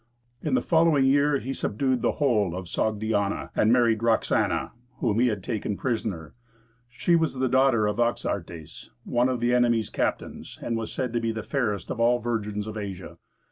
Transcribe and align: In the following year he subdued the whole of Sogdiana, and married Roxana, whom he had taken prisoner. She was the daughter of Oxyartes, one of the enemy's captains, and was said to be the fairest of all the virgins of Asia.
In 0.41 0.55
the 0.55 0.63
following 0.63 1.05
year 1.05 1.37
he 1.37 1.53
subdued 1.53 2.01
the 2.01 2.13
whole 2.13 2.55
of 2.55 2.65
Sogdiana, 2.67 3.51
and 3.55 3.71
married 3.71 4.01
Roxana, 4.01 4.71
whom 4.95 5.19
he 5.19 5.27
had 5.27 5.43
taken 5.43 5.77
prisoner. 5.77 6.33
She 6.89 7.15
was 7.15 7.35
the 7.35 7.47
daughter 7.47 7.85
of 7.85 7.99
Oxyartes, 7.99 8.89
one 9.03 9.29
of 9.29 9.39
the 9.39 9.53
enemy's 9.53 9.91
captains, 9.91 10.57
and 10.63 10.75
was 10.75 10.91
said 10.91 11.13
to 11.13 11.19
be 11.21 11.31
the 11.31 11.43
fairest 11.43 11.91
of 11.91 11.99
all 11.99 12.17
the 12.17 12.23
virgins 12.23 12.65
of 12.65 12.77
Asia. 12.77 13.19